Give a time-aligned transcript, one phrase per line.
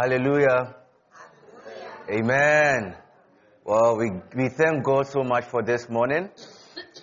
[0.00, 0.76] Hallelujah.
[2.08, 2.96] Amen.
[3.66, 6.30] Well, we, we thank God so much for this morning.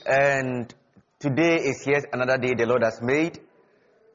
[0.07, 0.73] And
[1.19, 3.39] today is yet another day the Lord has made.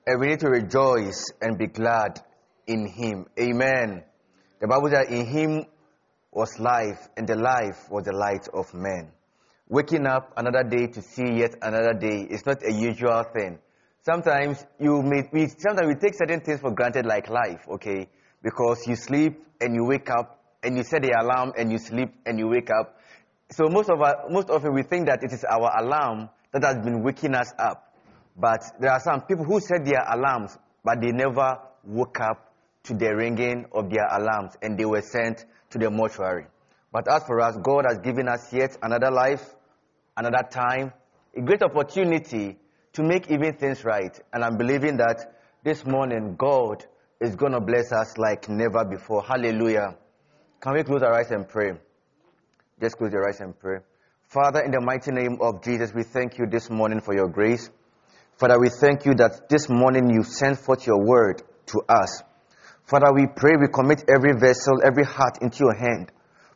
[0.04, 2.22] And we need to rejoice and be glad
[2.66, 3.26] in Him.
[3.38, 4.02] Amen.
[4.60, 5.66] The Bible says, In Him
[6.32, 9.12] was life, and the life was the light of men.
[9.68, 13.60] Waking up another day to see yet another day is not a usual thing.
[14.00, 18.08] Sometimes you may, we, sometimes we take certain things for granted like life, okay?
[18.42, 22.14] Because you sleep and you wake up and you set the alarm and you sleep
[22.26, 22.98] and you wake up.
[23.50, 26.84] So most of our, most often we think that it is our alarm that has
[26.84, 27.94] been waking us up.
[28.36, 32.52] But there are some people who set their alarms, but they never woke up
[32.84, 36.46] to the ringing of their alarms and they were sent to the mortuary.
[36.92, 39.54] But as for us, God has given us yet another life,
[40.16, 40.92] another time,
[41.36, 42.58] a great opportunity
[42.92, 44.18] to make even things right.
[44.32, 45.34] And I'm believing that
[45.64, 46.84] this morning God
[47.22, 49.22] is going to bless us like never before.
[49.22, 49.96] Hallelujah.
[50.60, 51.72] Can we close our eyes and pray?
[52.80, 53.78] Just close your eyes and pray.
[54.28, 57.70] Father, in the mighty name of Jesus, we thank you this morning for your grace.
[58.38, 62.22] Father, we thank you that this morning you sent forth your word to us.
[62.84, 66.10] Father, we pray, we commit every vessel, every heart into your hand.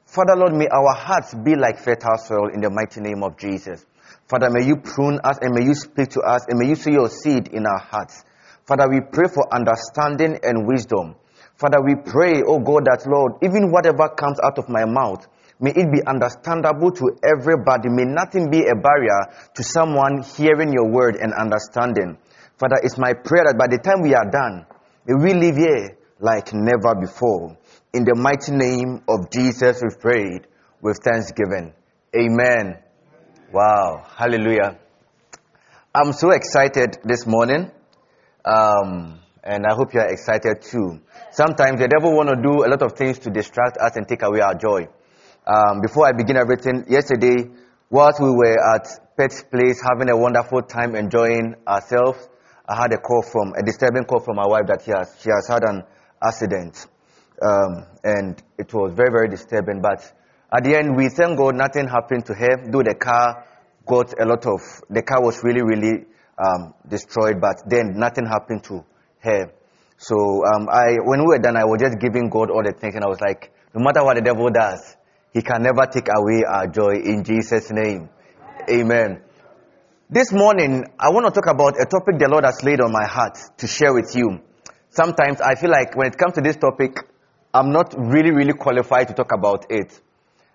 [0.06, 3.84] Father, Lord, may our hearts be like fertile soil in the mighty name of Jesus.
[4.28, 6.90] Father, may you prune us and may you speak to us and may you sow
[6.90, 8.24] your seed in our hearts.
[8.66, 11.14] Father, we pray for understanding and wisdom.
[11.54, 15.26] Father, we pray, oh God, that Lord, even whatever comes out of my mouth,
[15.60, 17.88] may it be understandable to everybody.
[17.88, 22.18] May nothing be a barrier to someone hearing your word and understanding.
[22.58, 24.66] Father, it's my prayer that by the time we are done,
[25.06, 27.56] may we live here like never before.
[27.92, 30.46] In the mighty name of Jesus, we prayed
[30.82, 31.72] with thanksgiving.
[32.18, 32.82] Amen.
[33.52, 34.04] Wow.
[34.16, 34.76] Hallelujah.
[35.94, 37.70] I'm so excited this morning.
[38.46, 41.00] Um, and I hope you are excited too.
[41.32, 44.22] Sometimes the devil want to do a lot of things to distract us and take
[44.22, 44.86] away our joy.
[45.46, 47.50] Um, before I begin everything, yesterday,
[47.90, 48.86] whilst we were at
[49.16, 52.28] Pet's place having a wonderful time enjoying ourselves,
[52.68, 55.30] I had a call from, a disturbing call from my wife that she has, she
[55.30, 55.82] has had an
[56.22, 56.86] accident.
[57.42, 59.82] Um, and it was very, very disturbing.
[59.82, 60.02] But
[60.52, 63.44] at the end, we thank God nothing happened to her, though the car
[63.86, 66.06] got a lot of, the car was really, really
[66.38, 68.84] um, destroyed, but then nothing happened to
[69.20, 69.52] her.
[69.98, 72.94] So um, I, when we were done, I was just giving God all the things,
[72.94, 74.96] and I was like, no matter what the devil does,
[75.32, 78.08] he can never take away our joy in Jesus' name.
[78.70, 79.22] Amen.
[80.08, 83.06] This morning, I want to talk about a topic the Lord has laid on my
[83.06, 84.40] heart to share with you.
[84.90, 86.96] Sometimes I feel like when it comes to this topic,
[87.52, 90.00] I'm not really, really qualified to talk about it.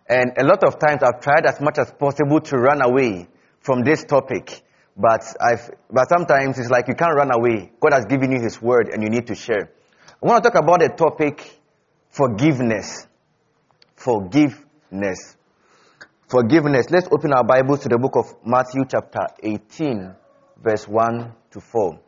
[0.07, 3.27] And a lot of times I've tried as much as possible to run away
[3.59, 4.61] from this topic.
[4.95, 7.71] But I've, but sometimes it's like you can't run away.
[7.79, 9.71] God has given you His word and you need to share.
[10.21, 11.59] I want to talk about the topic
[12.09, 13.07] forgiveness.
[13.95, 15.37] Forgiveness.
[16.27, 16.89] Forgiveness.
[16.89, 20.15] Let's open our Bibles to the book of Matthew chapter 18
[20.61, 21.99] verse 1 to 4.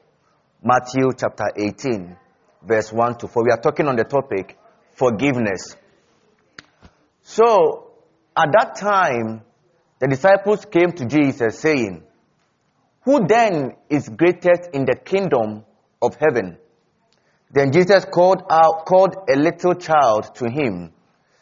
[0.64, 2.18] Matthew chapter 18
[2.62, 3.44] verse 1 to 4.
[3.44, 4.58] We are talking on the topic
[4.96, 5.76] forgiveness.
[7.22, 7.92] So,
[8.36, 9.42] at that time,
[10.00, 12.04] the disciples came to Jesus saying,
[13.06, 15.66] Who then is greatest in the kingdom
[16.02, 16.58] of heaven?
[17.52, 20.94] Then Jesus called out, called a little child to him,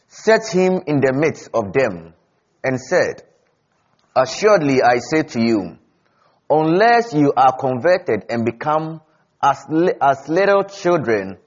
[0.07, 2.13] set him in the midst of them,
[2.63, 3.23] and said,
[4.15, 5.77] Assuredly I say to you,
[6.49, 9.01] unless you are converted and become
[9.41, 9.63] as,
[10.01, 11.37] as little children,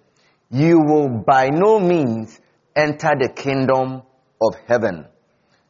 [0.51, 2.41] you will by no means
[2.75, 4.03] enter the kingdom
[4.41, 5.07] of heaven.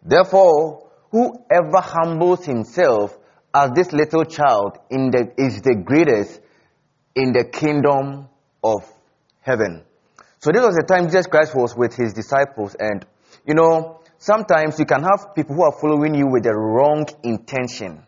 [0.04, 3.18] Therefore, whoever humbles himself
[3.54, 6.40] as this little child in the, is the greatest
[7.14, 8.28] in the kingdom
[8.62, 8.82] of
[9.40, 9.84] heaven.
[10.40, 13.06] So this was the time Jesus Christ was with his disciples and,
[13.46, 18.04] you know, sometimes you can have people who are following you with the wrong intention.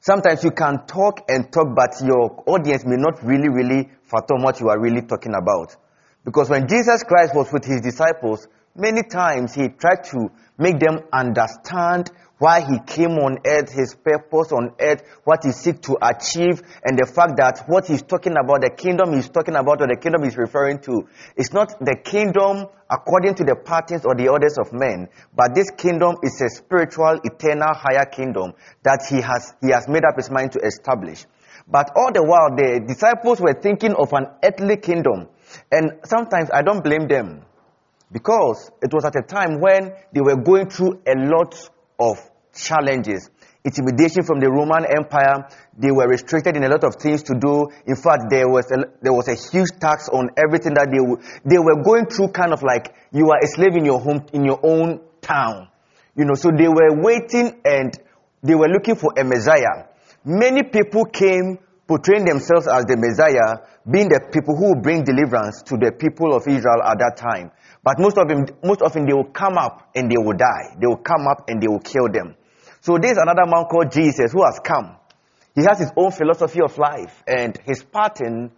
[0.00, 4.60] Sometimes you can talk and talk, but your audience may not really, really fathom what
[4.60, 5.76] you are really talking about.
[6.24, 8.46] Because when Jesus Christ was with his disciples,
[8.76, 14.52] Many times he tried to make them understand why he came on earth, his purpose
[14.52, 18.62] on earth, what he seeks to achieve, and the fact that what he's talking about,
[18.62, 21.06] the kingdom he's talking about, or the kingdom he's referring to,
[21.36, 25.70] is not the kingdom according to the patterns or the orders of men, but this
[25.76, 30.30] kingdom is a spiritual, eternal, higher kingdom that he has, he has made up his
[30.30, 31.26] mind to establish.
[31.68, 35.28] But all the while, the disciples were thinking of an earthly kingdom.
[35.70, 37.42] And sometimes I don't blame them
[38.12, 41.54] because it was at a time when they were going through a lot
[41.98, 42.18] of
[42.54, 43.30] challenges.
[43.62, 45.46] Intimidation from the Roman Empire.
[45.76, 47.68] They were restricted in a lot of things to do.
[47.86, 50.98] In fact, there was a, there was a huge tax on everything that they
[51.44, 52.28] they were going through.
[52.28, 55.68] Kind of like you are a slave in your home in your own town.
[56.16, 57.92] You know, so they were waiting and
[58.42, 59.92] they were looking for a Messiah.
[60.24, 61.58] Many people came
[61.90, 66.46] portraying themselves as the Messiah, being the people who bring deliverance to the people of
[66.46, 67.50] Israel at that time.
[67.82, 70.78] But most of them, most often they will come up and they will die.
[70.78, 72.38] They will come up and they will kill them.
[72.78, 74.94] So there's another man called Jesus who has come.
[75.58, 78.52] He has his own philosophy of life and his pattern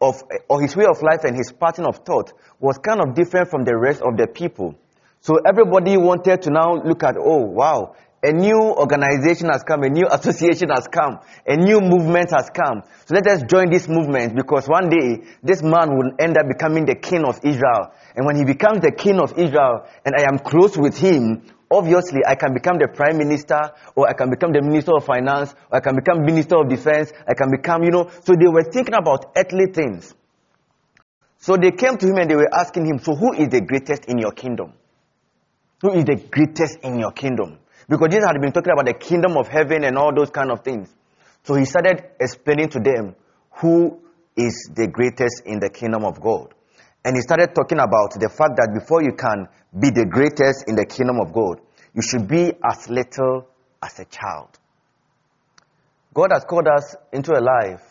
[0.00, 3.50] of, or his way of life and his pattern of thought was kind of different
[3.50, 4.78] from the rest of the people.
[5.26, 9.88] So everybody wanted to now look at, oh wow, a new organization has come, a
[9.88, 12.82] new association has come, a new movement has come.
[13.06, 16.86] So let us join this movement because one day this man will end up becoming
[16.86, 17.94] the king of Israel.
[18.16, 22.22] And when he becomes the king of Israel and I am close with him, obviously
[22.26, 23.60] I can become the prime minister
[23.94, 27.12] or I can become the minister of finance or I can become minister of defense.
[27.28, 30.12] I can become, you know, so they were thinking about earthly things.
[31.38, 34.06] So they came to him and they were asking him, so who is the greatest
[34.06, 34.72] in your kingdom?
[35.82, 37.58] Who is the greatest in your kingdom?
[37.88, 40.62] Because Jesus had been talking about the kingdom of heaven and all those kind of
[40.62, 40.92] things.
[41.44, 43.14] So he started explaining to them
[43.60, 44.00] who
[44.36, 46.52] is the greatest in the kingdom of God.
[47.04, 49.46] And he started talking about the fact that before you can
[49.78, 51.60] be the greatest in the kingdom of God,
[51.94, 53.46] you should be as little
[53.82, 54.58] as a child.
[56.12, 57.82] God has called us into a life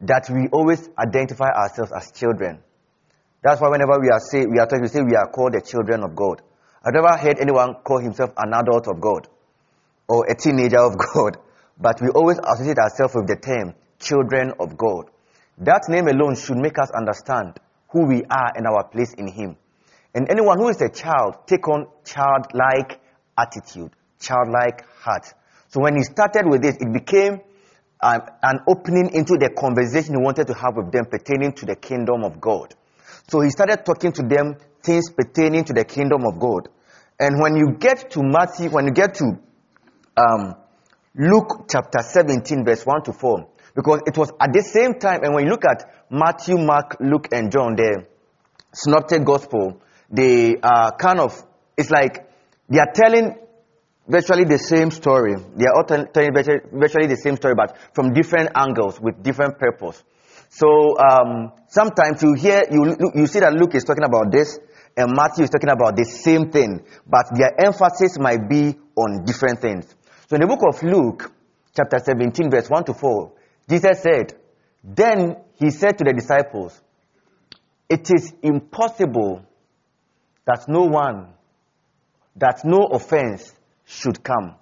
[0.00, 2.58] that we always identify ourselves as children.
[3.42, 5.60] That's why whenever we are say we are talking, we say we are called the
[5.60, 6.42] children of God.
[6.86, 9.26] I've never heard anyone call himself an adult of God
[10.06, 11.38] or a teenager of God,
[11.80, 15.10] but we always associate ourselves with the term children of God.
[15.58, 17.58] That name alone should make us understand
[17.88, 19.56] who we are and our place in Him.
[20.14, 23.00] And anyone who is a child, take on childlike
[23.38, 25.32] attitude, childlike heart.
[25.68, 27.40] So when he started with this, it became
[28.02, 31.76] an, an opening into the conversation he wanted to have with them pertaining to the
[31.76, 32.74] kingdom of God.
[33.28, 36.68] So he started talking to them things pertaining to the kingdom of God.
[37.18, 39.38] And when you get to Matthew, when you get to
[40.16, 40.54] um,
[41.14, 45.34] Luke chapter 17, verse 1 to 4, because it was at the same time, and
[45.34, 48.06] when you look at Matthew, Mark, Luke, and John, the
[48.72, 49.80] synoptic gospel,
[50.10, 51.40] they are kind of,
[51.76, 52.30] it's like
[52.68, 53.36] they are telling
[54.06, 55.34] virtually the same story.
[55.56, 60.02] They are all telling virtually the same story, but from different angles with different purpose.
[60.50, 64.58] So um, sometimes you hear, you, you see that Luke is talking about this,
[64.96, 69.60] and Matthew is talking about the same thing, but their emphasis might be on different
[69.60, 69.86] things.
[70.28, 71.32] So in the book of Luke,
[71.76, 73.32] chapter 17, verse 1 to 4,
[73.68, 74.34] Jesus said,
[74.84, 76.80] Then he said to the disciples,
[77.88, 79.44] It is impossible
[80.44, 81.34] that no one,
[82.36, 83.52] that no offense
[83.84, 84.54] should come.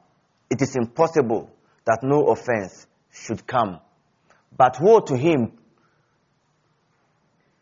[0.48, 1.50] It is impossible
[1.84, 3.80] that no offense should come.
[4.56, 5.52] But woe to him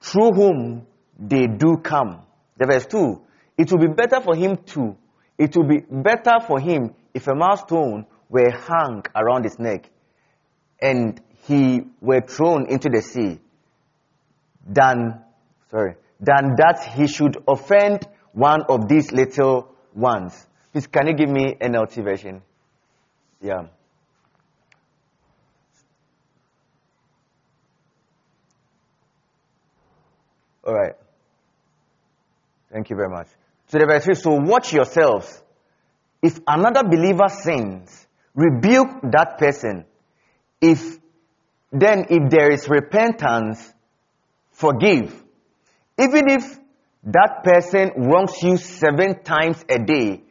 [0.01, 0.87] through whom
[1.19, 2.23] they do come.
[2.61, 3.21] The verse 2
[3.57, 4.97] It will be better for him to,
[5.39, 9.91] it will be better for him if a milestone were hung around his neck
[10.81, 13.41] and he were thrown into the sea
[14.67, 15.23] than,
[15.71, 20.47] sorry, than that he should offend one of these little ones.
[20.73, 22.43] Please, can you give me an NLT version?
[23.41, 23.69] Yeah.
[30.63, 30.95] All right.
[32.73, 33.29] Thank you very much.
[33.69, 35.43] So the verse 3, so watch yourselves.
[36.23, 39.85] If another believer sins, rebuke that person.
[40.61, 40.99] If
[41.73, 43.73] then if there is repentance,
[44.51, 45.15] forgive.
[45.99, 46.59] Even if
[47.05, 50.23] that person wrongs you seven times a day,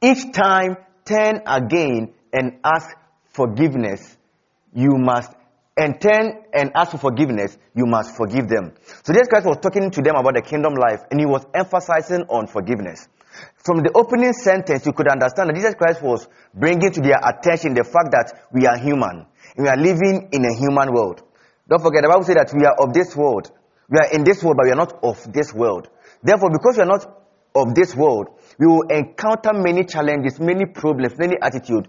[0.00, 2.96] each time turn again and ask
[3.30, 4.16] forgiveness.
[4.72, 5.30] You must
[5.76, 8.72] and turn and ask for forgiveness, you must forgive them.
[9.02, 12.22] So Jesus Christ was talking to them about the kingdom life and he was emphasizing
[12.28, 13.08] on forgiveness.
[13.64, 17.74] From the opening sentence, you could understand that Jesus Christ was bringing to their attention
[17.74, 19.26] the fact that we are human.
[19.58, 21.22] We are living in a human world.
[21.68, 23.50] Don't forget, the Bible says that we are of this world.
[23.88, 25.88] We are in this world, but we are not of this world.
[26.22, 27.06] Therefore, because we are not
[27.54, 28.28] of this world,
[28.58, 31.88] we will encounter many challenges, many problems, many attitude,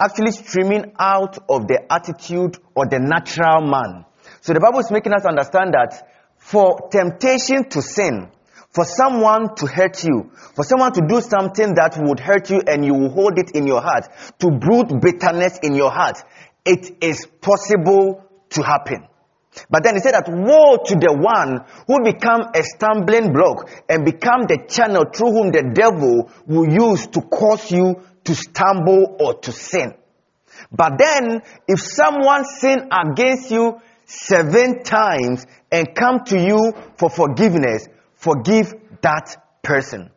[0.00, 4.04] actually streaming out of the attitude or the natural man.
[4.40, 8.30] So the Bible is making us understand that for temptation to sin,
[8.70, 12.84] for someone to hurt you, for someone to do something that would hurt you and
[12.84, 14.06] you will hold it in your heart,
[14.38, 16.22] to brood bitterness in your heart,
[16.64, 19.08] it is possible to happen.
[19.68, 24.04] But then he said that woe to the one who become a stumbling block and
[24.04, 29.40] become the channel through whom the devil will use to cause you to stumble or
[29.40, 29.94] to sin.
[30.70, 37.88] But then if someone sin against you seven times and come to you for forgiveness,
[38.16, 40.10] forgive that person.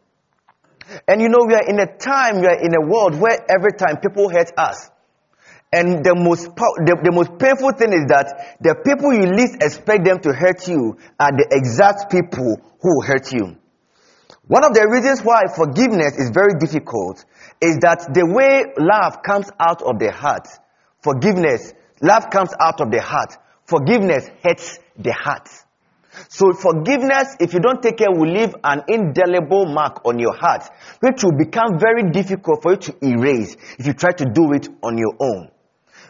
[1.07, 3.71] And you know, we are in a time, we are in a world where every
[3.79, 4.89] time people hurt us,
[5.71, 6.51] and the most,
[6.83, 10.67] the, the most painful thing is that the people you least expect them to hurt
[10.67, 13.55] you are the exact people who hurt you.
[14.47, 17.23] One of the reasons why forgiveness is very difficult
[17.61, 20.47] is that the way love comes out of the heart,
[21.01, 25.47] forgiveness, love comes out of the heart, forgiveness hurts the heart.
[26.27, 30.63] So forgiveness, if you don't take care, will leave an indelible mark on your heart,
[30.99, 34.67] which will become very difficult for you to erase if you try to do it
[34.83, 35.49] on your own.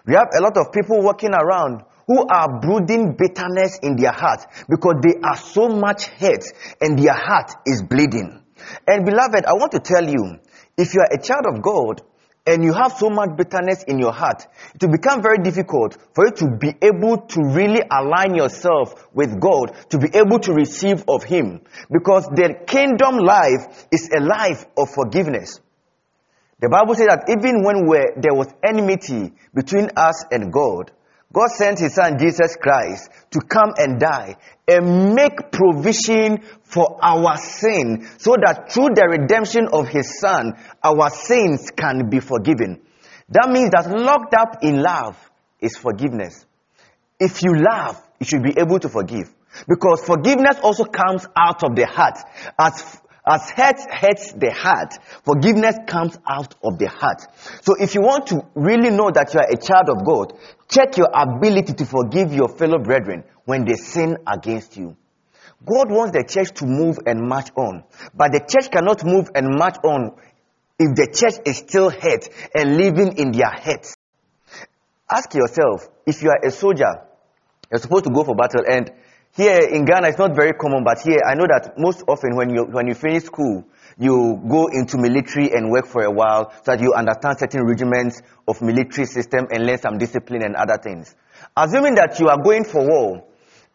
[0.07, 4.45] We have a lot of people walking around who are brooding bitterness in their heart
[4.67, 6.43] because they are so much hurt
[6.81, 8.41] and their heart is bleeding.
[8.87, 10.39] And beloved, I want to tell you,
[10.77, 12.01] if you are a child of God
[12.45, 16.25] and you have so much bitterness in your heart, it will become very difficult for
[16.25, 21.03] you to be able to really align yourself with God, to be able to receive
[21.07, 21.61] of Him.
[21.91, 25.59] Because the kingdom life is a life of forgiveness.
[26.59, 30.91] The Bible says that even when there was enmity between us and God,
[31.33, 34.35] God sent His Son Jesus Christ to come and die
[34.67, 41.09] and make provision for our sin so that through the redemption of His Son, our
[41.09, 42.81] sins can be forgiven.
[43.29, 45.17] That means that locked up in love
[45.59, 46.45] is forgiveness.
[47.19, 49.31] If you love, you should be able to forgive.
[49.67, 52.17] Because forgiveness also comes out of the heart.
[52.57, 57.21] As as hurt hurts the heart, forgiveness comes out of the heart.
[57.61, 60.33] So if you want to really know that you are a child of God,
[60.67, 64.97] check your ability to forgive your fellow brethren when they sin against you.
[65.63, 67.83] God wants the church to move and march on,
[68.15, 70.15] but the church cannot move and march on
[70.79, 73.95] if the church is still hurt and living in their heads.
[75.09, 77.05] Ask yourself, if you are a soldier,
[77.71, 78.91] you're supposed to go for battle and
[79.33, 82.49] here in Ghana, it's not very common, but here I know that most often when
[82.49, 83.63] you, when you finish school,
[83.97, 88.21] you go into military and work for a while so that you understand certain regiments
[88.47, 91.15] of military system and learn some discipline and other things.
[91.55, 93.23] Assuming that you are going for war,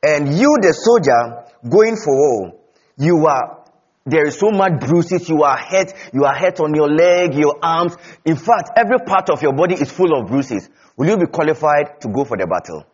[0.02, 2.52] and you, the soldier, going for war,
[2.98, 3.64] you are,
[4.04, 7.56] there is so much bruises, you are hurt, you are hurt on your leg, your
[7.62, 7.96] arms.
[8.25, 10.68] In fact, every part of your body is full of bruises.
[10.96, 12.84] Will you be qualified to go for the battle?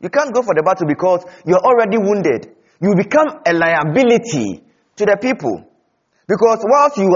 [0.00, 2.54] You can't go for the battle because you're already wounded.
[2.80, 4.62] You become a liability
[4.96, 5.64] to the people.
[6.26, 7.14] Because whilst you,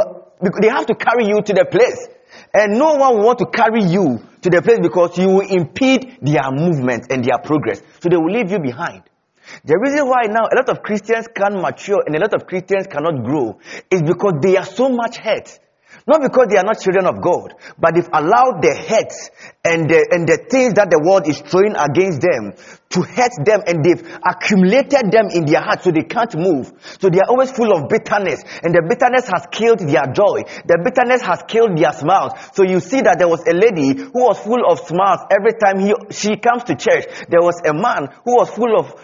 [0.61, 2.09] they have to carry you to the place.
[2.55, 6.19] And no one will want to carry you to the place because you will impede
[6.23, 7.83] their movement and their progress.
[8.01, 9.03] So they will leave you behind.
[9.65, 12.87] The reason why now a lot of Christians can't mature and a lot of Christians
[12.87, 13.59] cannot grow
[13.91, 15.59] is because they are so much hurt.
[16.09, 19.29] Not because they are not children of God, but they've allowed the hurts
[19.61, 22.57] and the, and the things that the world is throwing against them
[22.97, 26.73] to hurt them and they've accumulated them in their heart so they can't move.
[26.97, 30.49] So they are always full of bitterness and the bitterness has killed their joy.
[30.65, 32.33] The bitterness has killed their smiles.
[32.57, 35.77] So you see that there was a lady who was full of smiles every time
[35.77, 37.05] he, she comes to church.
[37.29, 38.97] There was a man who was full of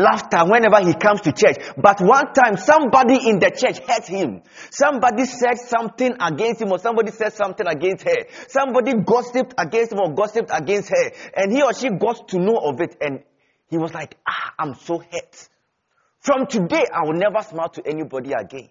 [0.00, 1.56] laughter whenever he comes to church.
[1.76, 4.42] But one time somebody in the church hurt him.
[4.70, 8.24] Somebody said something against him or somebody said something against her.
[8.48, 11.12] Somebody gossiped against him or gossiped against her.
[11.36, 13.22] And he or she got to know of it and
[13.68, 15.48] he was like, ah, I'm so hurt.
[16.20, 18.68] From today, I will never smile to anybody again.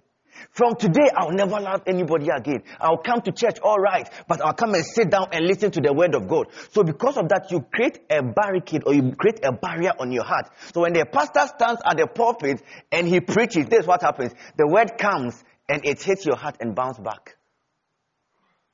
[0.51, 2.63] From today, I'll never love anybody again.
[2.79, 5.81] I'll come to church, all right, but I'll come and sit down and listen to
[5.81, 6.48] the word of God.
[6.72, 10.24] So because of that, you create a barricade or you create a barrier on your
[10.24, 10.50] heart.
[10.74, 14.34] So when the pastor stands at the pulpit and he preaches, this is what happens.
[14.58, 17.38] The word comes and it hits your heart and bounces back.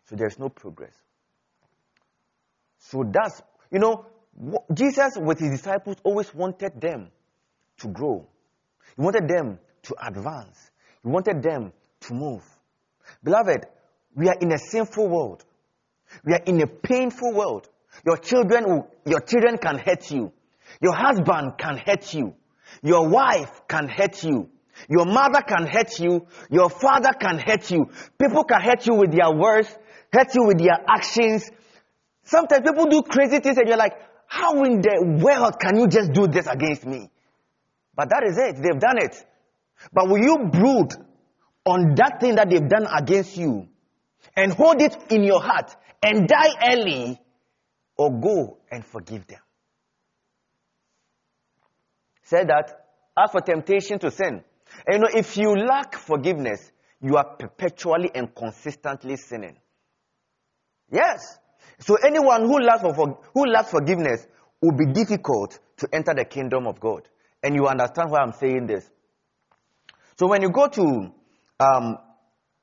[0.09, 0.93] So there's no progress.
[2.77, 3.41] So that's,
[3.71, 4.05] you know,
[4.73, 7.09] Jesus with his disciples always wanted them
[7.79, 8.27] to grow.
[8.95, 10.71] He wanted them to advance.
[11.05, 11.71] He wanted them
[12.01, 12.43] to move.
[13.23, 13.67] Beloved,
[14.15, 15.45] we are in a sinful world.
[16.25, 17.69] We are in a painful world.
[18.03, 20.33] Your children, your children can hurt you.
[20.81, 22.33] Your husband can hurt you.
[22.81, 24.49] Your wife can hurt you.
[24.89, 26.25] Your mother can hurt you.
[26.49, 27.85] Your father can hurt you.
[28.19, 29.69] People can hurt you with their words,
[30.11, 31.47] hurt you with their actions.
[32.23, 33.93] Sometimes people do crazy things and you're like,
[34.25, 37.11] how in the world can you just do this against me?
[37.95, 38.55] But that is it.
[38.55, 39.23] They've done it.
[39.93, 40.93] But will you brood
[41.65, 43.67] on that thing that they've done against you
[44.35, 47.19] and hold it in your heart and die early
[47.97, 49.39] or go and forgive them?
[52.23, 54.43] Said that as for temptation to sin,
[54.87, 59.57] and you know, if you lack forgiveness, you are perpetually and consistently sinning.
[60.91, 61.37] Yes.
[61.79, 64.25] So anyone who lacks, for, who lacks forgiveness
[64.61, 67.07] will be difficult to enter the kingdom of God.
[67.43, 68.89] And you understand why I'm saying this.
[70.17, 71.11] So when you go to
[71.59, 71.97] um,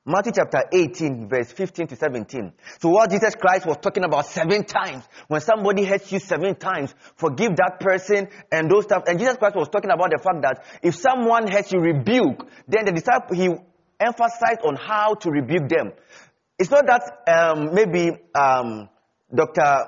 [0.05, 2.51] Matthew chapter 18, verse 15 to 17.
[2.81, 5.05] So what Jesus Christ was talking about seven times.
[5.29, 9.03] When somebody hurts you seven times, forgive that person and those stuff.
[9.07, 12.45] And Jesus Christ was talking about the fact that if someone hurts you, rebuke.
[12.67, 13.49] Then the disciple, he
[13.97, 15.93] emphasized on how to rebuke them.
[16.59, 18.89] It's not that um, maybe um,
[19.33, 19.87] Dr.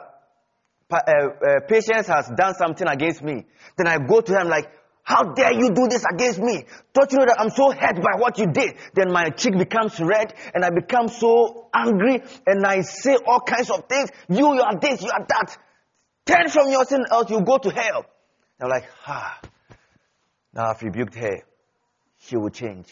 [0.88, 3.46] Pa- uh, uh, Patience has done something against me.
[3.76, 4.72] Then I go to him like,
[5.06, 6.66] how dare you do this against me?
[6.92, 8.74] Don't you know that I'm so hurt by what you did?
[8.96, 13.70] Then my cheek becomes red and I become so angry and I say all kinds
[13.70, 14.10] of things.
[14.28, 15.58] You, you are this, you are that.
[16.26, 18.04] Turn from your sin else you go to hell.
[18.60, 19.40] I'm like, ah,
[20.56, 21.44] now I've rebuked her.
[22.18, 22.88] She will change.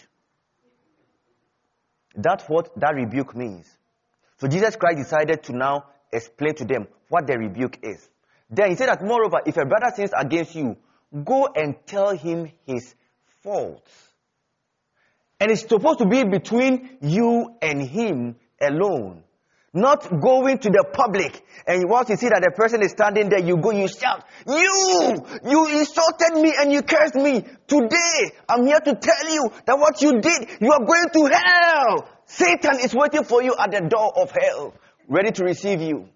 [2.15, 3.65] That's what that rebuke means.
[4.37, 8.07] So Jesus Christ decided to now explain to them what the rebuke is.
[8.51, 10.77] Then he said that moreover, if a brother sins against you,
[11.23, 12.95] go and tell him his
[13.43, 13.91] faults.
[15.39, 19.23] And it's supposed to be between you and him alone.
[19.73, 23.39] Not going to the public and once you see that the person is standing there,
[23.39, 27.41] you go, you shout, you, you insulted me and you cursed me.
[27.67, 32.09] Today, I'm here to tell you that what you did, you are going to hell.
[32.25, 34.73] Satan is waiting for you at the door of hell,
[35.07, 36.09] ready to receive you.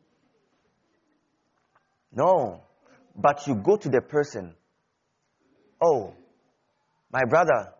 [2.11, 2.61] No,
[3.15, 4.53] but you go to the person
[5.81, 6.13] Oh,
[7.11, 7.73] my brother,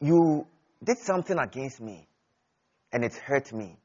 [0.00, 0.46] you
[0.82, 2.06] did something against me
[2.92, 3.76] and it hurt me.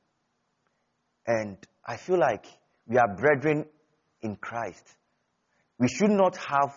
[1.25, 2.45] And I feel like
[2.87, 3.65] we are brethren
[4.21, 4.85] in Christ.
[5.79, 6.73] We should not have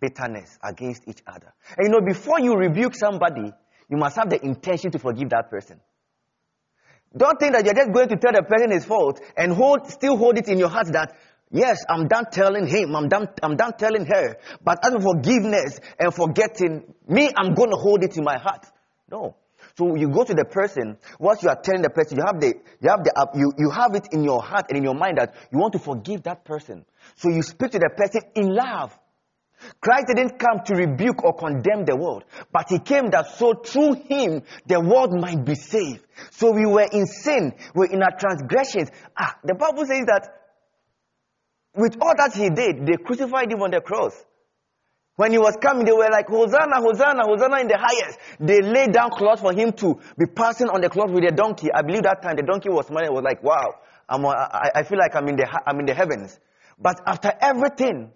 [0.00, 1.52] bitterness against each other.
[1.76, 3.52] And you know, before you rebuke somebody,
[3.88, 5.80] you must have the intention to forgive that person.
[7.16, 10.16] Don't think that you're just going to tell the person his fault and hold, still
[10.16, 11.16] hold it in your heart that
[11.50, 14.36] Yes, I'm done telling him, I'm done, I'm done telling her.
[14.62, 18.66] But as for forgiveness and forgetting, me, I'm going to hold it in my heart.
[19.10, 19.36] No.
[19.76, 22.54] So you go to the person, once you are telling the person, you have the,
[22.80, 25.34] you have the, you, you have it in your heart and in your mind that
[25.50, 26.84] you want to forgive that person.
[27.16, 28.96] So you speak to the person in love.
[29.80, 33.94] Christ didn't come to rebuke or condemn the world, but he came that so through
[33.94, 36.06] him the world might be saved.
[36.30, 38.90] So we were in sin, We're in our transgressions.
[39.18, 40.39] Ah, the Bible says that
[41.74, 44.14] with all that he did, they crucified him on the cross.
[45.16, 48.18] When he was coming, they were like, Hosanna, Hosanna, Hosanna in the highest.
[48.40, 51.68] They laid down cloth for him to be passing on the cloth with a donkey.
[51.72, 53.08] I believe that time the donkey was smiling.
[53.08, 53.74] It was like, wow,
[54.08, 56.38] I'm, uh, I, I feel like I'm in, the, I'm in the heavens.
[56.78, 58.12] But after everything,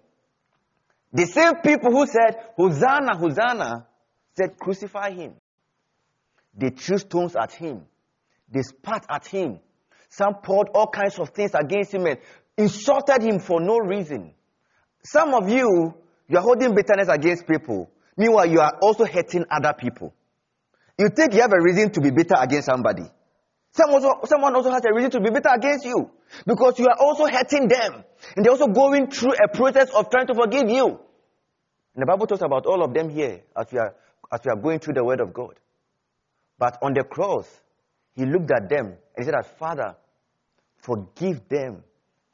[1.13, 3.85] the same people who said, Hosanna, Hosanna,
[4.35, 5.35] said, crucify him.
[6.57, 7.83] They threw stones at him.
[8.51, 9.59] They spat at him.
[10.09, 12.17] Some poured all kinds of things against him and
[12.57, 14.33] insulted him for no reason.
[15.03, 15.93] Some of you,
[16.27, 17.89] you are holding bitterness against people.
[18.17, 20.13] Meanwhile, you are also hurting other people.
[20.97, 23.03] You think you have a reason to be bitter against somebody.
[23.73, 26.09] Someone also, someone also has a reason to be bitter against you
[26.47, 28.05] because you are also hurting them.
[28.35, 30.87] And they're also going through a process of trying to forgive you.
[30.87, 33.93] And the Bible talks about all of them here as we are,
[34.31, 35.59] as we are going through the Word of God.
[36.57, 37.47] But on the cross,
[38.13, 39.97] he looked at them and he said Father,
[40.77, 41.83] forgive them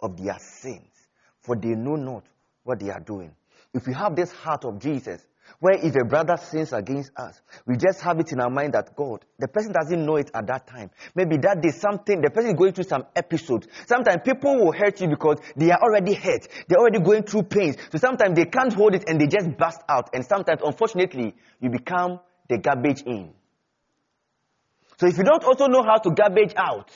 [0.02, 1.08] of their sins,
[1.40, 2.24] for they know not
[2.64, 3.36] what they are doing.
[3.74, 5.26] If we have this heart of Jesus,
[5.60, 8.96] where if a brother sins against us, we just have it in our mind that
[8.96, 10.90] God, the person doesn't know it at that time.
[11.16, 13.68] Maybe that day something, the person is going through some episode.
[13.86, 16.48] Sometimes people will hurt you because they are already hurt.
[16.68, 17.76] They're already going through pains.
[17.92, 20.10] So sometimes they can't hold it and they just burst out.
[20.14, 23.34] And sometimes, unfortunately, you become the garbage in.
[24.98, 26.92] So if you don't also know how to garbage out,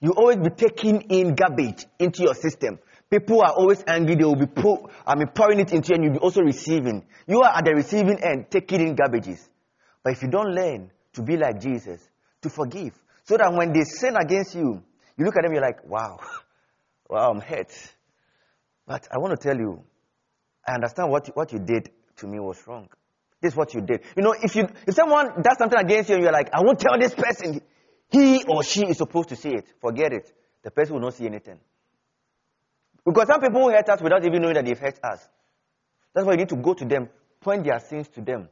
[0.00, 2.78] you always be taking in garbage into your system.
[3.10, 4.14] People are always angry.
[4.16, 7.06] They will be pour, I mean, pouring it into you and you'll be also receiving.
[7.26, 9.48] You are at the receiving end, taking in garbages.
[10.04, 12.00] But if you don't learn to be like Jesus,
[12.42, 12.92] to forgive,
[13.24, 14.82] so that when they sin against you,
[15.16, 16.18] you look at them, you're like, wow,
[17.08, 17.72] wow, I'm hurt.
[18.86, 19.82] But I want to tell you,
[20.66, 22.88] I understand what, what you did to me was wrong.
[23.40, 24.02] This is what you did.
[24.16, 26.80] You know, if you if someone does something against you and you're like, I won't
[26.80, 27.60] tell this person,
[28.10, 29.66] he or she is supposed to see it.
[29.80, 30.32] Forget it.
[30.62, 31.58] The person will not see anything.
[33.04, 35.26] Because some people hurt us without even knowing that they've hurt us.
[36.14, 37.08] That's why you need to go to them,
[37.40, 38.48] point their sins to them.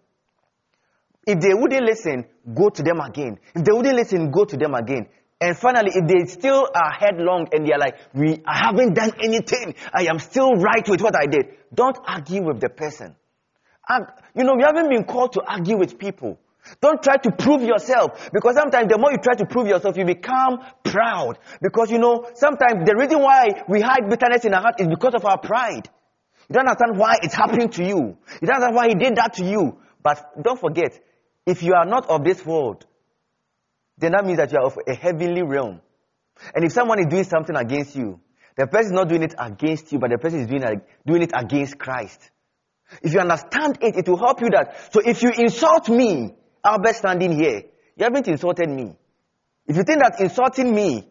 [1.27, 3.39] If they wouldn't listen, go to them again.
[3.55, 5.09] If they wouldn't listen, go to them again.
[5.41, 9.75] And finally, if they still are headlong and they're like, we, I haven't done anything,
[9.93, 13.17] I am still right with what I did, don't argue with the person.
[14.35, 16.39] You know, we haven't been called to argue with people.
[16.81, 20.05] Don't try to prove yourself because sometimes the more you try to prove yourself, you
[20.05, 21.39] become proud.
[21.63, 25.15] Because you know, sometimes the reason why we hide bitterness in our heart is because
[25.15, 25.89] of our pride.
[26.49, 28.17] You don't understand why it's happening to you.
[28.41, 29.79] You don't understand why he did that to you.
[30.03, 30.99] But don't forget,
[31.45, 32.87] if you are not of this world,
[33.99, 35.81] then that means that you are of a heavenly realm.
[36.55, 38.21] And if someone is doing something against you,
[38.57, 41.23] the person is not doing it against you, but the person is doing it, doing
[41.23, 42.31] it against Christ.
[43.03, 44.93] If you understand it, it will help you that.
[44.93, 46.35] So if you insult me,
[46.67, 47.63] Albert standing here,
[47.97, 48.95] you haven't insulted me.
[49.67, 51.09] If you think that insulting me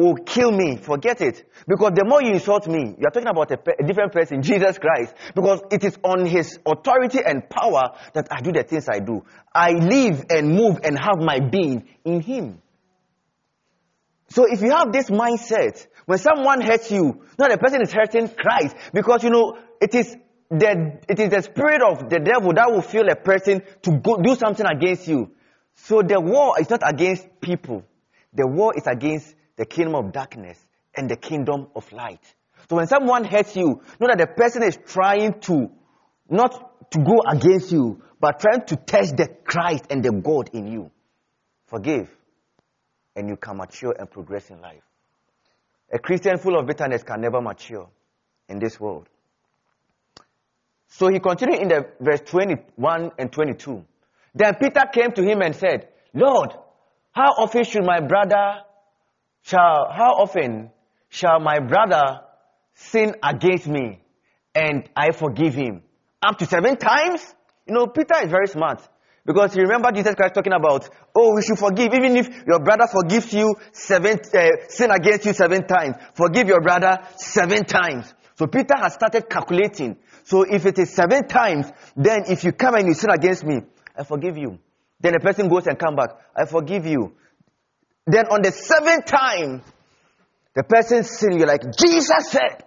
[0.00, 1.44] will kill me, forget it.
[1.68, 4.78] Because the more you insult me, you are talking about a, a, different person, Jesus
[4.78, 5.14] Christ.
[5.34, 9.24] Because it is on his authority and power that I do the things I do.
[9.54, 12.62] I live and move and have my being in him.
[14.30, 18.28] So if you have this mindset, when someone hurts you, not the person is hurting
[18.28, 18.76] Christ.
[18.92, 20.16] Because you know, it is
[20.50, 24.16] the, it is the spirit of the devil that will feel a person to go
[24.16, 25.30] do something against you.
[25.74, 27.84] So the war is not against people.
[28.34, 30.58] The war is against the kingdom of darkness
[30.96, 32.22] and the kingdom of light.
[32.68, 35.70] So when someone hurts you, know that the person is trying to
[36.28, 40.66] not to go against you, but trying to test the Christ and the God in
[40.66, 40.90] you.
[41.66, 42.08] Forgive,
[43.14, 44.82] and you can mature and progress in life.
[45.92, 47.88] A Christian full of bitterness can never mature
[48.48, 49.08] in this world.
[50.90, 53.84] So he continued in the verse 21 and 22.
[54.34, 56.52] Then Peter came to him and said, Lord,
[57.12, 58.62] how often should my brother
[59.42, 60.70] shall, how often
[61.08, 62.20] shall my brother
[62.74, 64.00] sin against me
[64.54, 65.82] and I forgive him?
[66.22, 67.34] Up to seven times?
[67.66, 68.86] You know, Peter is very smart.
[69.24, 71.92] Because you remember Jesus Christ talking about, oh, we should forgive.
[71.94, 76.60] Even if your brother forgives you seven, uh, sin against you seven times, forgive your
[76.60, 78.12] brother seven times.
[78.36, 79.98] So Peter has started calculating.
[80.24, 83.60] So if it is seven times, then if you come and you sin against me,
[83.96, 84.58] I forgive you.
[85.00, 87.14] Then the person goes and come back, I forgive you.
[88.06, 89.62] Then on the seventh time,
[90.54, 92.64] the person sin, you're like, Jesus said,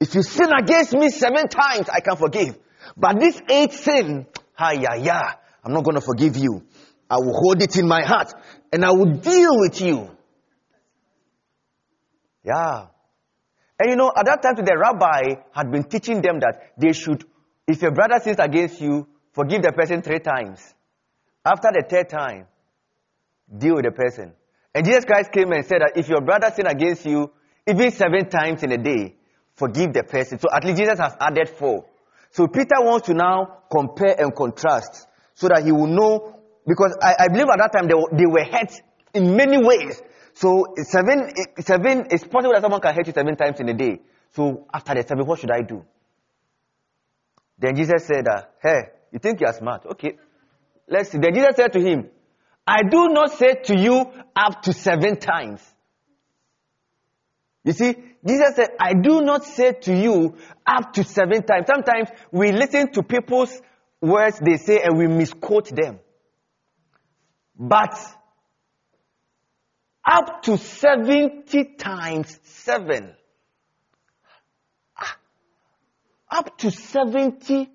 [0.00, 2.58] if you sin against me seven times, I can forgive.
[2.96, 5.20] But this eighth sin, ha ya ya,
[5.64, 6.62] I'm not going to forgive you.
[7.10, 8.32] I will hold it in my heart
[8.72, 10.10] and I will deal with you.
[12.44, 12.86] Yeah.
[13.78, 17.24] And you know, at that time, the rabbi had been teaching them that they should,
[17.66, 20.74] if your brother sins against you, forgive the person three times.
[21.44, 22.46] After the third time,
[23.56, 24.32] deal with the person.
[24.74, 27.30] And Jesus Christ came and said that if your brother sins against you,
[27.66, 29.14] even seven times in a day,
[29.54, 30.38] forgive the person.
[30.38, 31.86] So at least Jesus has added four.
[32.30, 37.14] So Peter wants to now compare and contrast so that he will know, because I,
[37.20, 38.72] I believe at that time they they were hurt
[39.14, 40.02] in many ways.
[40.36, 44.02] So seven, seven, it's possible that someone can hurt you seven times in a day.
[44.34, 45.82] So after the seven, what should I do?
[47.58, 49.86] Then Jesus said, uh, hey, you think you're smart?
[49.86, 50.18] Okay.
[50.88, 51.18] Let's see.
[51.18, 52.10] Then Jesus said to him,
[52.66, 54.04] I do not say to you
[54.36, 55.62] up to seven times.
[57.64, 57.94] You see,
[58.26, 61.66] Jesus said, I do not say to you up to seven times.
[61.66, 63.58] Sometimes we listen to people's
[64.02, 65.98] words they say and we misquote them.
[67.58, 67.98] But
[70.06, 73.12] up to 70 times 7.
[74.96, 75.16] Ah,
[76.30, 77.68] up to 70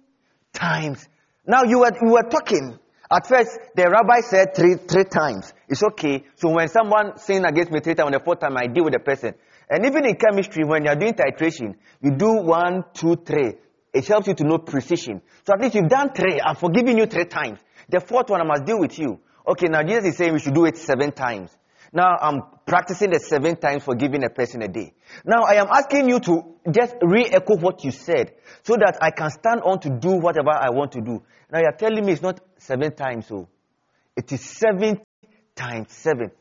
[0.54, 1.08] times.
[1.46, 2.80] Now you were, you were talking.
[3.12, 5.54] At first, the rabbi said three, three times.
[5.68, 6.24] It's okay.
[6.36, 9.00] So when someone sin against me three times, the fourth time, I deal with the
[9.00, 9.34] person.
[9.70, 13.56] And even in chemistry, when you're doing titration, you do one, two, three.
[13.94, 15.22] It helps you to know precision.
[15.46, 16.40] So at least you've done three.
[16.40, 17.60] I'm forgiving you three times.
[17.90, 19.20] The fourth one, I must deal with you.
[19.46, 21.52] Okay, now Jesus is saying we should do it seven times.
[21.94, 24.94] Now I'm practicing the seven times forgiving a person a day.
[25.26, 29.30] Now I am asking you to just re-echo what you said so that I can
[29.30, 31.22] stand on to do whatever I want to do.
[31.52, 33.50] Now you're telling me it's not seven times so.
[34.16, 35.02] It is 70
[35.56, 36.32] times seven.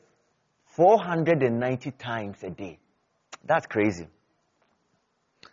[0.76, 2.78] 490 times a day.
[3.44, 4.06] That's crazy.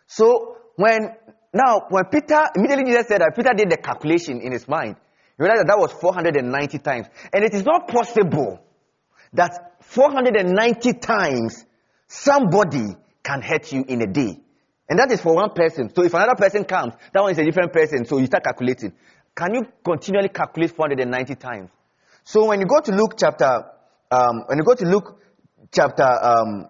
[0.06, 1.10] So when,
[1.54, 4.96] now when Peter, immediately Jesus said that Peter did the calculation in his mind.
[5.40, 7.08] You realize that that was 490 times.
[7.34, 8.60] And it is not possible
[9.34, 11.66] that 490 times
[12.08, 14.40] somebody can hurt you in a day.
[14.90, 15.94] And that is for one person.
[15.94, 18.06] So if another person comes, that one is a different person.
[18.06, 18.94] So you start calculating.
[19.36, 21.70] Can you continually calculate 490 times?
[22.24, 23.66] So when you go to Luke chapter,
[24.12, 25.22] um, when you go to Luke
[25.72, 26.70] chapter, um,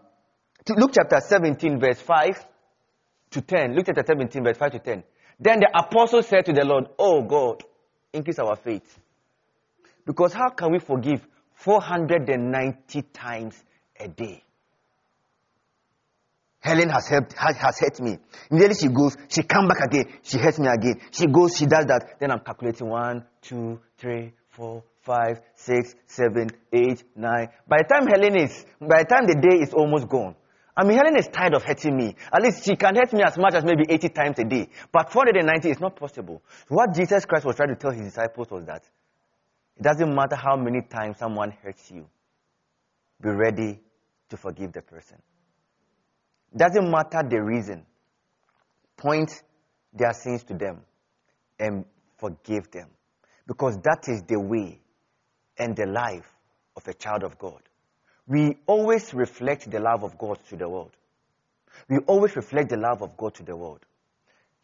[0.65, 2.45] to Luke chapter 17 verse 5
[3.31, 5.03] to 10, Luke chapter 17 verse 5 to 10,
[5.39, 7.63] then the apostle said to the Lord, Oh God,
[8.13, 8.97] increase our faith.
[10.05, 11.25] Because how can we forgive
[11.57, 13.63] 490 times
[13.99, 14.43] a day?
[16.59, 18.17] Helen has helped, has, has hurt me.
[18.51, 20.99] Immediately she goes, she come back again, she hurts me again.
[21.11, 22.19] She goes, she does that.
[22.19, 27.47] Then I'm calculating one, two, three, four, five, six, seven, eight, nine.
[27.67, 30.35] By the time Helen is, by the time the day is almost gone,
[30.75, 32.15] I mean, Helen is tired of hurting me.
[32.31, 34.69] At least she can hurt me as much as maybe 80 times a day.
[34.91, 36.43] But 490 is not possible.
[36.67, 38.83] What Jesus Christ was trying to tell his disciples was that
[39.77, 42.07] it doesn't matter how many times someone hurts you,
[43.21, 43.79] be ready
[44.29, 45.17] to forgive the person.
[46.53, 47.85] It Doesn't matter the reason.
[48.97, 49.31] Point
[49.93, 50.81] their sins to them
[51.59, 51.85] and
[52.17, 52.89] forgive them.
[53.45, 54.79] Because that is the way
[55.57, 56.27] and the life
[56.75, 57.61] of a child of God.
[58.27, 60.91] We always reflect the love of God to the world.
[61.87, 63.85] We always reflect the love of God to the world.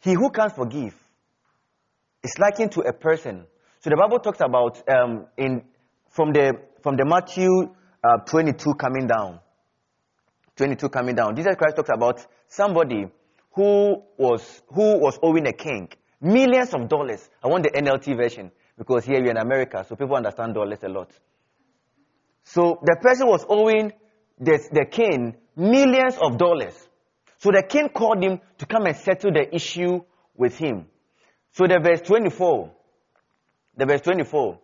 [0.00, 0.94] He who can't forgive
[2.22, 3.46] is likened to a person.
[3.84, 5.62] So the Bible talks about um, in
[6.08, 7.50] from the from the Matthew
[8.02, 9.40] uh, 22 coming down.
[10.56, 11.36] 22 coming down.
[11.36, 13.08] Jesus Christ talks about somebody
[13.52, 17.28] who was who was owing a king millions of dollars.
[17.42, 20.88] I want the NLT version because here we're in America, so people understand dollars a
[20.88, 21.10] lot.
[22.44, 23.92] So the person was owing
[24.40, 26.88] the, the king millions of dollars.
[27.36, 30.00] So the king called him to come and settle the issue
[30.34, 30.86] with him.
[31.52, 32.72] So the verse 24,
[33.76, 34.58] the verse 24,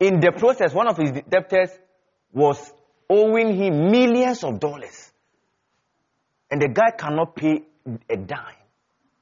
[0.00, 1.70] in the process, one of his debtors
[2.32, 2.72] was
[3.08, 5.12] owing him millions of dollars.
[6.50, 7.62] And the guy cannot pay
[8.08, 8.56] a dime.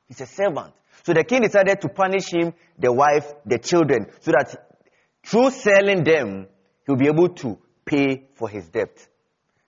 [0.07, 0.73] He's a servant.
[1.05, 4.77] So the king decided to punish him, the wife, the children, so that
[5.25, 6.47] through selling them,
[6.87, 9.07] he'll be able to pay for his debt.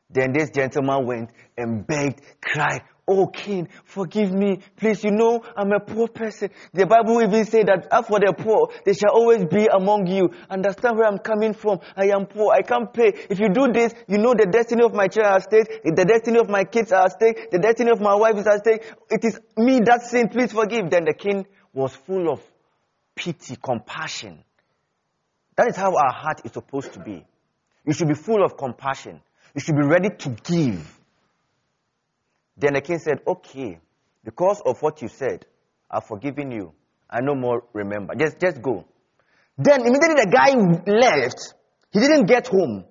[0.09, 4.61] Then this gentleman went and begged, cried, Oh king, forgive me.
[4.77, 6.51] Please, you know, I'm a poor person.
[6.73, 10.31] The Bible even says that as for the poor, they shall always be among you.
[10.49, 11.81] Understand where I'm coming from.
[11.97, 12.53] I am poor.
[12.53, 13.09] I can't pay.
[13.29, 15.83] If you do this, you know the destiny of my child at stake.
[15.83, 17.51] The destiny of my kids are at stake.
[17.51, 18.85] The destiny of my wife is at stake.
[19.11, 20.29] It is me that sin.
[20.29, 20.89] Please forgive.
[20.89, 22.41] Then the king was full of
[23.17, 24.45] pity, compassion.
[25.57, 27.27] That is how our heart is supposed to be.
[27.85, 29.21] You should be full of compassion.
[29.53, 31.00] You should be ready to give.
[32.61, 33.81] Then the king said, Okay,
[34.23, 35.47] because of what you said,
[35.91, 36.73] I've forgiven you.
[37.09, 38.15] I no more remember.
[38.15, 38.85] Just, just go.
[39.57, 40.53] Then immediately the guy
[40.87, 41.55] left.
[41.91, 42.85] He didn't get home.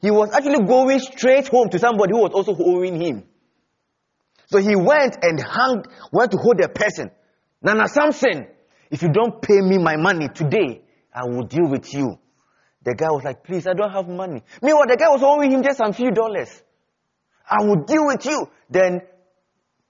[0.00, 3.24] He was actually going straight home to somebody who was also owing him.
[4.46, 7.10] So he went and hung, went to hold the person.
[7.62, 8.48] Nana Samson,
[8.90, 10.82] if you don't pay me my money today,
[11.14, 12.18] I will deal with you.
[12.82, 14.42] The guy was like, please, I don't have money.
[14.60, 16.62] Meanwhile, the guy was owing him just a few dollars.
[17.48, 18.48] I will deal with you.
[18.70, 19.02] Then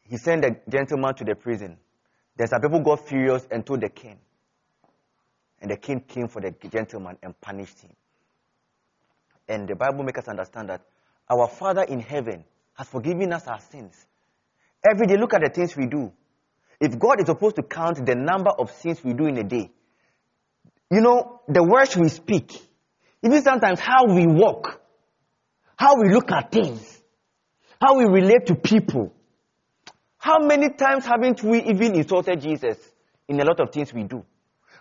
[0.04, 1.78] he sent the gentleman to the prison.
[2.36, 4.18] Then some people got furious and told the king.
[5.60, 7.92] And the king came for the gentleman and punished him.
[9.48, 10.82] And the Bible makes us understand that
[11.30, 13.94] our Father in heaven has forgiven us our sins.
[14.88, 16.12] Every day, look at the things we do.
[16.80, 19.70] If God is supposed to count the number of sins we do in a day,
[20.90, 22.52] you know, the words we speak,
[23.22, 24.80] even sometimes how we walk,
[25.76, 27.01] how we look at things,
[27.82, 29.12] how we relate to people.
[30.16, 32.78] How many times haven't we even insulted Jesus
[33.26, 34.24] in a lot of things we do?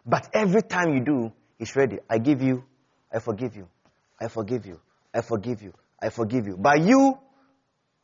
[0.05, 1.97] But every time you do, He's ready.
[2.07, 2.63] I give you,
[3.11, 3.67] I forgive you,
[4.19, 4.79] I forgive you,
[5.13, 6.57] I forgive you, I forgive you.
[6.57, 7.17] But you,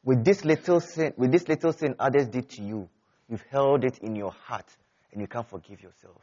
[0.04, 2.90] with this little sin, with this little sin others did to you,
[3.30, 4.66] you've held it in your heart
[5.12, 6.18] and you can't forgive yourself.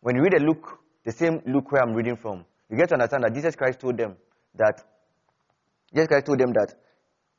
[0.00, 2.94] When you read a Luke, the same Luke where I'm reading from, you get to
[2.94, 4.16] understand that Jesus Christ told them
[4.56, 4.89] that
[5.92, 6.74] Jesus Christ told them that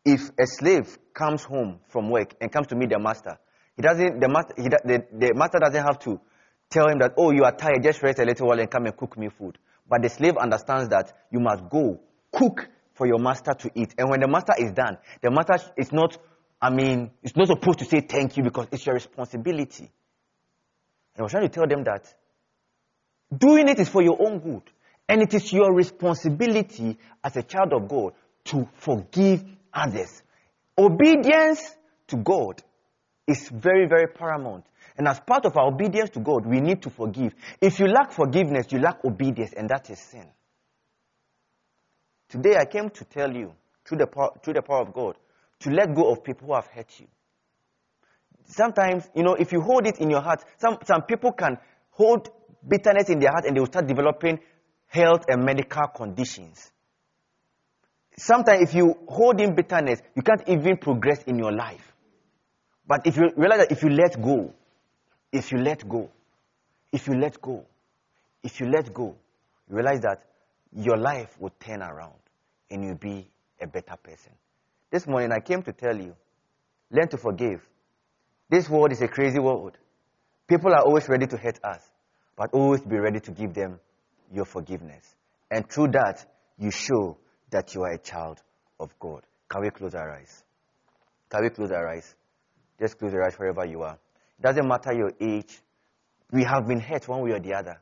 [0.04, 3.38] if a slave comes home from work and comes to meet the master,
[3.76, 6.20] he doesn't, the master, he, the, the master doesn't have to
[6.70, 8.96] tell him that, oh, you are tired, just rest a little while and come and
[8.98, 9.58] cook me food.
[9.88, 12.00] But the slave understands that you must go
[12.32, 13.94] cook for your master to eat.
[13.98, 16.18] And when the master is done, the master is not,
[16.62, 19.92] I mean, it's not supposed to say thank you because it's your responsibility.
[21.16, 22.14] And I was trying to tell them that
[23.36, 24.64] doing it is for your own good.
[25.10, 28.14] And it is your responsibility as a child of God
[28.46, 30.22] to forgive others.
[30.78, 31.76] Obedience
[32.08, 32.62] to God
[33.28, 34.66] is very, very paramount.
[34.98, 37.34] And as part of our obedience to God, we need to forgive.
[37.62, 40.28] If you lack forgiveness, you lack obedience, and that is sin.
[42.30, 43.54] Today, I came to tell you,
[43.86, 45.16] through the, power, through the power of God,
[45.60, 47.08] to let go of people who have hurt you.
[48.46, 51.58] Sometimes, you know, if you hold it in your heart, some, some people can
[51.92, 52.30] hold
[52.68, 54.40] bitterness in their heart and they will start developing
[54.88, 56.71] health and medical conditions.
[58.24, 61.96] Sometimes, if you hold in bitterness, you can't even progress in your life.
[62.86, 64.54] But if you realize that if you let go,
[65.32, 66.08] if you let go,
[66.92, 67.66] if you let go,
[68.44, 69.16] if you let go,
[69.68, 70.22] you realize that
[70.72, 72.14] your life will turn around
[72.70, 73.28] and you'll be
[73.60, 74.34] a better person.
[74.92, 76.16] This morning I came to tell you,
[76.92, 77.68] learn to forgive.
[78.52, 79.80] This world is a crazy world.
[80.48, 81.82] People are always ready to hurt us,
[82.38, 83.80] but always be ready to give them
[84.32, 85.16] your forgiveness.
[85.50, 86.24] And through that,
[86.60, 87.18] you show
[87.52, 88.42] that you are a child
[88.80, 89.24] of God.
[89.50, 90.44] Can we close our eyes?
[91.30, 92.16] Can we close our eyes?
[92.80, 93.98] Just close your eyes wherever you are.
[94.40, 95.60] It doesn't matter your age.
[96.32, 97.80] We have been hurt one way or the other.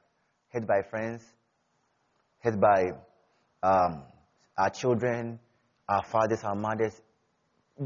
[0.51, 1.23] Hurt by friends,
[2.39, 2.91] hurt by
[3.61, 4.01] um,
[4.57, 5.39] our children,
[5.87, 6.99] our fathers, our mothers,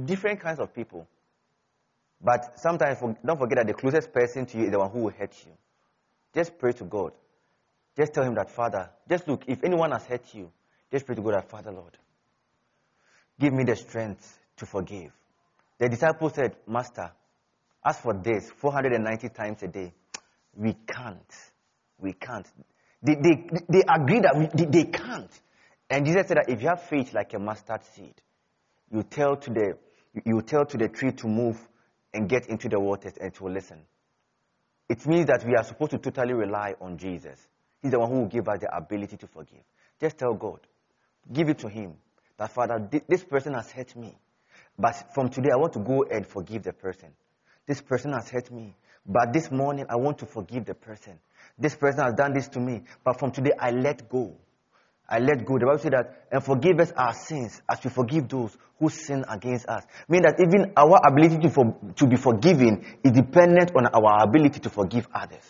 [0.06, 1.08] different kinds of people.
[2.22, 5.12] But sometimes, don't forget that the closest person to you is the one who will
[5.12, 5.52] hurt you.
[6.34, 7.12] Just pray to God.
[7.98, 10.50] Just tell him that, Father, just look, if anyone has hurt you,
[10.94, 11.98] just pray to God Father, Lord,
[13.40, 15.12] give me the strength to forgive.
[15.80, 17.12] The disciple said, Master,
[17.84, 19.92] as for this, 490 times a day,
[20.56, 21.34] we can't.
[22.00, 22.46] We can't.
[23.02, 25.32] They, they, they agree that we, they, they can't.
[25.90, 28.14] And Jesus said that if you have faith like a mustard seed,
[28.92, 29.78] you tell to the,
[30.24, 31.58] you tell to the tree to move
[32.14, 33.80] and get into the waters and to listen.
[34.90, 37.48] It means that we are supposed to totally rely on Jesus.
[37.82, 39.64] He's the one who will give us the ability to forgive.
[40.00, 40.60] Just tell God,
[41.32, 41.94] give it to Him.
[42.38, 44.18] That Father, this person has hurt me.
[44.78, 47.10] But from today, I want to go and forgive the person.
[47.68, 48.76] This person has hurt me.
[49.06, 51.20] But this morning, I want to forgive the person.
[51.58, 52.82] This person has done this to me.
[53.04, 54.36] But from today, I let go.
[55.08, 55.60] I let go.
[55.60, 59.24] The Bible says that, and forgive us our sins as we forgive those who sin
[59.30, 59.84] against us.
[60.08, 64.60] Meaning that even our ability to, for, to be forgiven is dependent on our ability
[64.62, 65.44] to forgive others.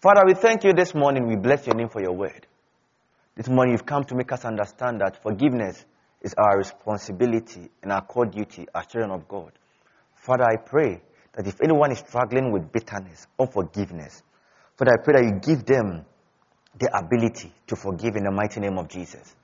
[0.00, 1.26] Father, we thank you this morning.
[1.26, 2.46] We bless your name for your word.
[3.36, 5.84] This morning you've come to make us understand that forgiveness
[6.22, 9.50] is our responsibility and our core duty as children of God.
[10.14, 14.22] Father, I pray that if anyone is struggling with bitterness, unforgiveness,
[14.76, 16.04] Father, I pray that you give them
[16.78, 19.34] the ability to forgive in the mighty name of Jesus.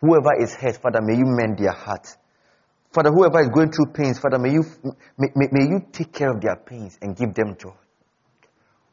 [0.00, 2.06] Whoever is hurt, Father, may you mend their heart.
[2.92, 4.64] Father, whoever is going through pains, Father, may you,
[5.18, 7.74] may, may, may you take care of their pains and give them joy.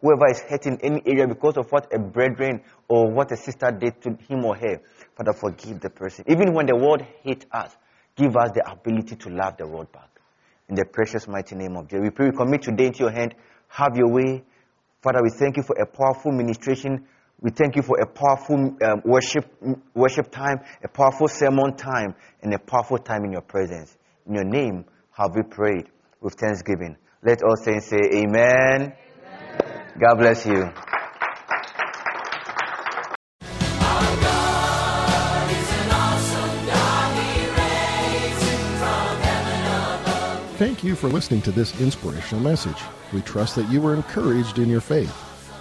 [0.02, 3.72] Whoever is hurt in any area because of what a brethren or what a sister
[3.72, 4.80] did to him or her,
[5.16, 6.26] Father, forgive the person.
[6.28, 7.76] Even when the world hates us,
[8.16, 10.10] give us the ability to love the world back.
[10.70, 12.04] In the precious mighty name of Jesus.
[12.04, 13.34] We pray, we commit today into your hand.
[13.70, 14.44] Have your way.
[15.02, 17.08] Father, we thank you for a powerful ministration
[17.40, 19.46] we thank you for a powerful um, worship,
[19.94, 23.96] worship time, a powerful sermon time, and a powerful time in your presence.
[24.26, 25.88] In your name have we prayed
[26.20, 26.98] with thanksgiving.
[27.22, 28.76] Let all saints say amen.
[28.76, 28.94] amen.
[30.00, 30.70] God bless you.
[40.58, 42.78] Thank you for listening to this inspirational message.
[43.14, 45.12] We trust that you were encouraged in your faith.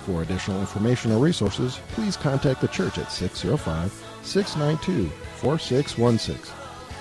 [0.04, 6.54] For additional information or resources, please contact the church at 605 692 4616.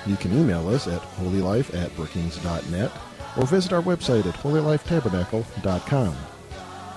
[0.05, 2.91] You can email us at holylife at brookings.net
[3.37, 6.15] or visit our website at holylifetabernacle.com.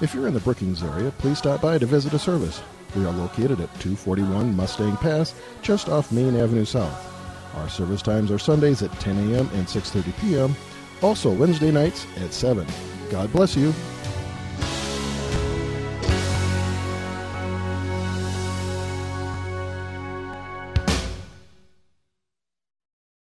[0.01, 2.63] If you're in the Brookings area, please stop by to visit a service.
[2.95, 7.05] We are located at 241 Mustang Pass, just off Main Avenue South.
[7.57, 9.51] Our service times are Sundays at 10 a.m.
[9.55, 10.57] and 6:30 p.m.
[11.03, 12.65] Also Wednesday nights at 7.
[13.11, 13.75] God bless you.